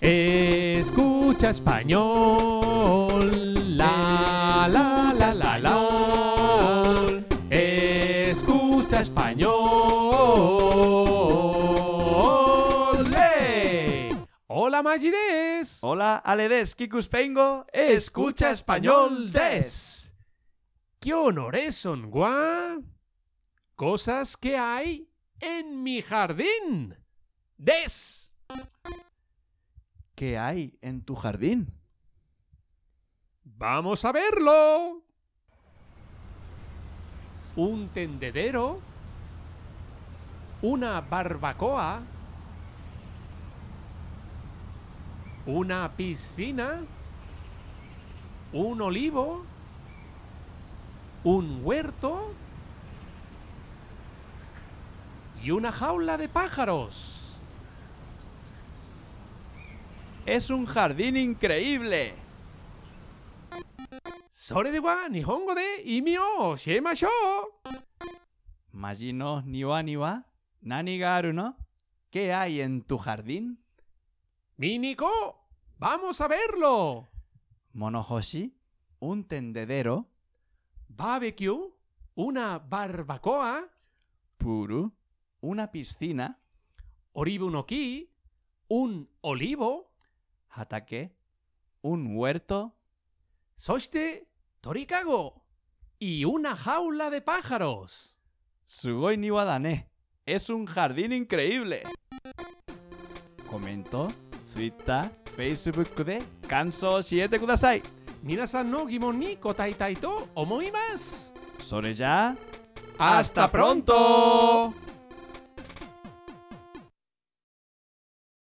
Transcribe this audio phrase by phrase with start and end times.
[0.00, 2.06] Escucha español.
[3.76, 5.88] La la la la la.
[7.50, 9.48] Escucha español.
[13.16, 14.10] ¡Eh!
[14.46, 15.78] Hola Magides.
[15.80, 20.12] Hola, Aledes, Kikuspengo, Escucha español des.
[21.00, 22.78] ¿Qué honores son, gua?
[23.74, 25.08] Cosas que hay
[25.40, 26.96] en mi jardín.
[27.56, 28.27] Des.
[30.18, 31.72] ¿Qué hay en tu jardín?
[33.44, 35.00] Vamos a verlo.
[37.54, 38.80] Un tendedero.
[40.60, 42.02] Una barbacoa.
[45.46, 46.80] Una piscina.
[48.52, 49.46] Un olivo.
[51.22, 52.34] Un huerto.
[55.40, 57.17] Y una jaula de pájaros.
[60.27, 62.13] Es un jardín increíble.
[64.31, 70.25] それでは日本語で意味を教えましょう Maji no niwa niwa,
[70.61, 71.55] nani ga aru no?
[72.11, 73.57] ¿Qué hay en tu jardín?
[74.57, 75.07] Miniko,
[75.79, 77.07] vamos a verlo.
[77.73, 78.53] Monohoshi,
[78.99, 80.07] un tendedero.
[80.89, 81.71] Barbecue,
[82.15, 83.69] una barbacoa.
[84.37, 84.91] Puru,
[85.41, 86.37] una piscina.
[87.13, 88.11] Oribu no ki,
[88.67, 89.86] un olivo.
[90.58, 91.16] 畑、
[91.82, 92.76] un huerto,
[93.56, 94.28] soshite
[94.60, 95.44] torikago
[95.98, 98.18] y una jaula de pájaros.
[98.64, 99.88] Sugoi niwa dané.
[100.26, 101.82] Es un jardín increíble.
[103.50, 104.08] Comentó
[104.52, 107.82] Twitter, Facebook de Kanso Siete Kudasai.
[108.22, 111.32] Minasan no gimon ni kotai taito omoimasu.
[111.58, 112.36] Sore ya.
[112.98, 114.74] ¡Hasta pronto!